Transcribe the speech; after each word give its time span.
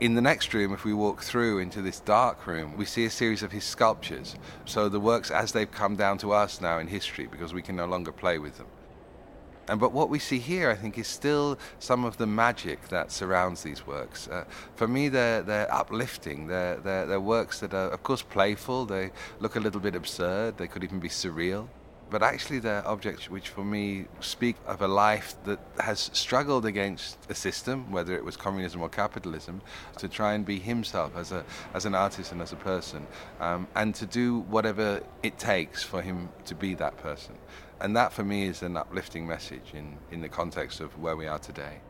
In 0.00 0.14
the 0.14 0.22
next 0.22 0.54
room, 0.54 0.72
if 0.72 0.86
we 0.86 0.94
walk 0.94 1.22
through 1.22 1.58
into 1.58 1.82
this 1.82 2.00
dark 2.00 2.46
room, 2.46 2.74
we 2.78 2.86
see 2.86 3.04
a 3.04 3.10
series 3.10 3.42
of 3.42 3.52
his 3.52 3.64
sculptures. 3.64 4.34
So 4.64 4.88
the 4.88 4.98
works 4.98 5.30
as 5.30 5.52
they've 5.52 5.70
come 5.70 5.94
down 5.94 6.16
to 6.18 6.32
us 6.32 6.58
now 6.58 6.78
in 6.78 6.86
history 6.86 7.26
because 7.26 7.52
we 7.52 7.60
can 7.60 7.76
no 7.76 7.84
longer 7.84 8.10
play 8.10 8.38
with 8.38 8.56
them. 8.56 8.66
And 9.68 9.78
but 9.78 9.92
what 9.92 10.08
we 10.08 10.18
see 10.18 10.38
here, 10.38 10.70
I 10.70 10.74
think, 10.74 10.96
is 10.96 11.06
still 11.06 11.58
some 11.80 12.06
of 12.06 12.16
the 12.16 12.26
magic 12.26 12.88
that 12.88 13.12
surrounds 13.12 13.62
these 13.62 13.86
works. 13.86 14.26
Uh, 14.26 14.44
for 14.74 14.88
me, 14.88 15.10
they're 15.10 15.42
they're 15.42 15.72
uplifting. 15.72 16.46
They're, 16.46 16.78
they're 16.78 17.04
they're 17.04 17.20
works 17.20 17.60
that 17.60 17.74
are, 17.74 17.90
of 17.90 18.02
course, 18.02 18.22
playful. 18.22 18.86
They 18.86 19.10
look 19.38 19.56
a 19.56 19.60
little 19.60 19.80
bit 19.80 19.94
absurd. 19.94 20.56
They 20.56 20.66
could 20.66 20.82
even 20.82 20.98
be 20.98 21.10
surreal. 21.10 21.68
But 22.10 22.22
actually, 22.24 22.58
they're 22.58 22.86
objects 22.86 23.30
which, 23.30 23.48
for 23.48 23.64
me, 23.64 24.06
speak 24.18 24.56
of 24.66 24.82
a 24.82 24.88
life 24.88 25.36
that 25.44 25.60
has 25.78 26.10
struggled 26.12 26.66
against 26.66 27.18
a 27.30 27.34
system, 27.34 27.92
whether 27.92 28.14
it 28.16 28.24
was 28.24 28.36
communism 28.36 28.82
or 28.82 28.88
capitalism, 28.88 29.62
to 29.98 30.08
try 30.08 30.34
and 30.34 30.44
be 30.44 30.58
himself 30.58 31.16
as 31.16 31.30
a 31.30 31.44
as 31.72 31.86
an 31.86 31.94
artist 31.94 32.32
and 32.32 32.42
as 32.42 32.52
a 32.52 32.56
person, 32.56 33.06
um, 33.40 33.68
and 33.76 33.94
to 33.94 34.06
do 34.06 34.40
whatever 34.40 35.00
it 35.22 35.38
takes 35.38 35.82
for 35.84 36.02
him 36.02 36.28
to 36.46 36.54
be 36.54 36.74
that 36.74 36.96
person. 36.96 37.36
And 37.80 37.96
that 37.96 38.12
for 38.12 38.24
me 38.24 38.46
is 38.46 38.62
an 38.62 38.76
uplifting 38.76 39.26
message 39.26 39.72
in, 39.72 39.96
in 40.10 40.20
the 40.20 40.28
context 40.28 40.80
of 40.80 40.98
where 40.98 41.16
we 41.16 41.26
are 41.26 41.38
today. 41.38 41.80